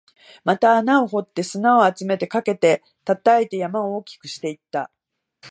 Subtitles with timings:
[0.43, 4.89] また穴を掘って、砂を集めて、かけて、叩いて、山を大きくしていった